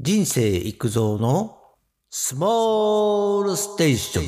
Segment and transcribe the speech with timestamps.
[0.00, 1.56] 人生育造の
[2.10, 4.24] スモールステーション。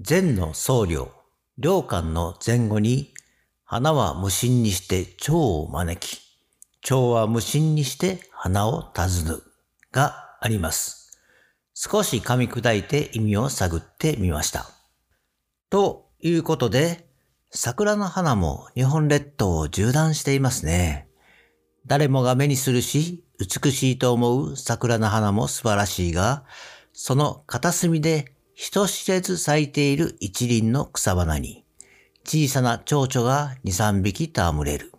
[0.00, 1.08] 禅の僧侶、
[1.56, 3.14] 良寛の前後に、
[3.64, 6.20] 花は無心にして蝶を招き、
[6.82, 9.42] 蝶は無心にして花を尋ぬ
[9.92, 11.18] があります。
[11.72, 14.68] 少し噛み砕いて意味を探ってみました。
[15.70, 17.08] ということで、
[17.50, 21.08] 桜の花も日本列島を縦断していますね。
[21.86, 26.44] 誰もが目にするし、美しいと思う桜の花も素晴らしいが、
[26.92, 31.64] その片隅で人知れず咲いている一輪の草花に、
[32.24, 34.92] 小さな蝶々が二三匹戯れる。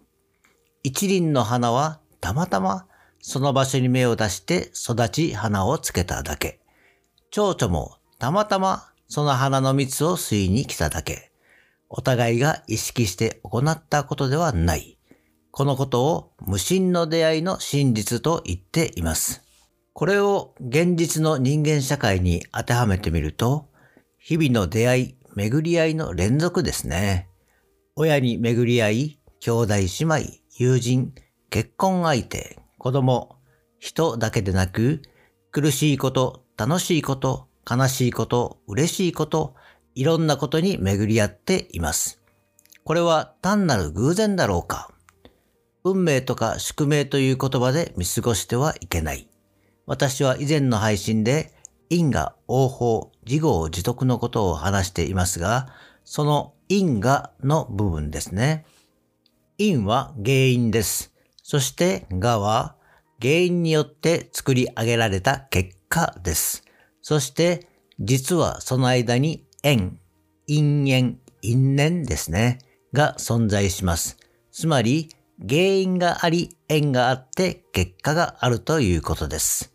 [0.83, 2.87] 一輪の花はたまたま
[3.21, 6.61] その場所に芽を出して育ち花をつけただけ。
[7.31, 11.31] 蝶々もたまたまその花の蜜を吸いに来ただけ。
[11.89, 14.98] お互いが意識して行ったことではない。
[15.59, 19.41] このことを無心の出会いの真実と言っています。
[19.91, 23.67] これを現実の人間社会に当てはめてみると、
[24.17, 27.27] 日々の出会い、巡り合いの連続ですね。
[27.97, 30.19] 親に巡り合い、兄弟姉妹、
[30.57, 31.13] 友人、
[31.49, 33.35] 結婚相手、子供、
[33.79, 35.01] 人だけでなく、
[35.51, 39.55] 苦しいこと、楽しいこと、悲しいこと、嬉しいこと、
[39.93, 42.21] いろんなことに巡り合っています。
[42.85, 44.93] これは単なる偶然だろうか？
[45.83, 49.27] 運命とか宿命という言葉で見過ごしてはいけない。
[49.85, 51.51] 私は以前の配信で
[51.89, 55.69] 因果応報自業自得のことを話していますが、
[56.03, 58.65] その因果の部分ですね。
[59.57, 61.13] 因は原因です。
[61.43, 62.75] そして我は
[63.21, 66.63] 原因によって作り上げられた結果です。
[67.01, 67.67] そして
[67.99, 69.99] 実はその間に縁、
[70.47, 72.59] 因縁、因縁ですね。
[72.93, 74.17] が存在します。
[74.51, 75.09] つまり
[75.41, 79.73] 原因があり、縁があって結果があるということです。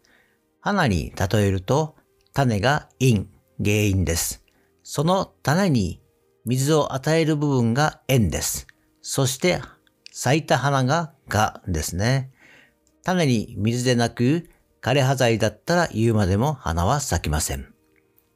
[0.60, 1.96] 花に例えると、
[2.34, 3.30] 種が因、
[3.62, 4.44] 原因です。
[4.82, 6.02] その種に
[6.44, 8.66] 水を与える部分が縁です。
[9.00, 9.62] そして
[10.12, 12.30] 咲いた花ががですね。
[13.02, 14.50] 種に水でなく
[14.82, 17.72] 枯れ葉剤だったら言うまでも花は咲きません。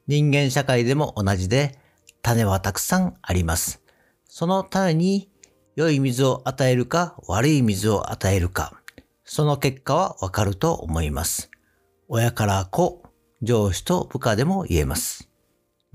[0.07, 1.79] 人間社会でも同じで
[2.23, 3.83] 種はたくさんあります。
[4.27, 5.31] その種に
[5.79, 8.83] 良い水を与えるか悪い水を与えるか、
[9.25, 11.53] その結果はわかると思います。
[12.09, 13.05] 親から子、
[13.43, 15.29] 上司と部下でも言えます。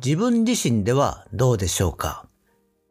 [0.01, 2.25] 自分自身ではどうでしょうか？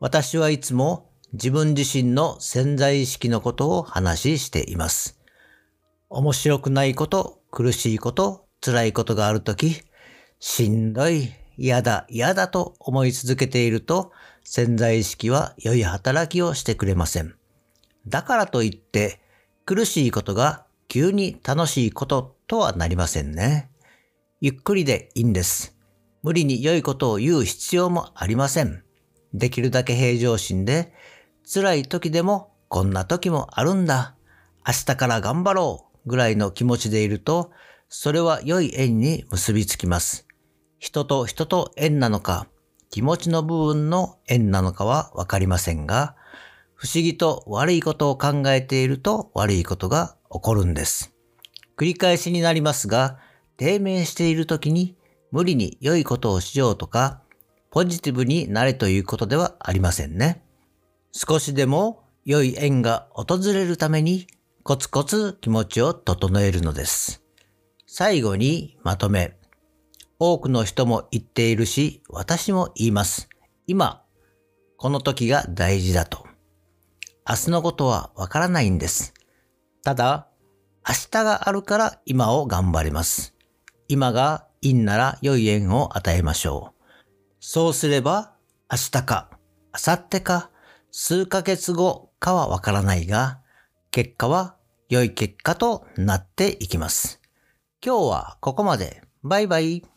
[0.01, 5.19] 私はいつも自分自身の潜在意識のことを話しています。
[6.11, 9.81] 面白くないこと、苦しいこと、辛いことがあるとき、
[10.41, 14.13] しんどい、嫌だ、嫌だと思い続けていると、
[14.45, 17.35] 潜在意識は良い働きをしてくれません。
[18.07, 19.21] だからといって、
[19.65, 23.71] 苦しいことが急に楽しいこととはなりませんね。
[24.41, 25.77] ゆっくりでいいんです。
[26.23, 28.83] 無理に良いことを言う必要もありません。
[29.33, 30.93] できるだけ平常心で、
[31.53, 34.17] 辛い時でもこんな時もあるんだ。
[34.67, 37.53] 明日から頑張ろうぐらいの気持ちでいると、
[37.89, 40.27] それは良い縁に結びつきます。
[40.79, 42.47] 人と人と縁なのか、
[42.93, 46.15] 気持ちの部分の縁なのかはわかりませんが、
[46.75, 51.15] 不思議と悪いことを考えていると悪いことが起こるんです。
[51.79, 53.19] 繰り返しになりますが、
[53.57, 54.95] 低迷している時に
[55.31, 57.23] 無理に良いことをしようとか、
[57.71, 60.45] ポジティブになれということではありませんね。
[61.13, 64.27] 少しでも良い縁が訪れるために
[64.65, 67.23] コツコツ気持ちを整えるのです。
[67.87, 69.42] 最後にまとめ。
[70.25, 73.29] 多くの人も言っているし、私も言います。
[73.67, 74.05] 今、
[74.77, 76.25] この時が大事だと。
[77.29, 79.15] 明日のことはわからないんです。
[79.83, 80.29] ただ、
[80.89, 83.35] 明日があるから今を頑張ります。
[83.89, 87.05] 今が因なら良い縁を与えましょう。
[87.41, 88.37] そうすれば、
[88.71, 89.29] 明日か、
[89.75, 90.51] 明後日か、
[90.93, 93.41] 数ヶ月後かはわからないが、
[93.91, 94.55] 結果は
[94.89, 97.21] 良い結果となっていきます。
[97.85, 99.03] 今日はここまで。
[99.25, 99.92] バイバイ。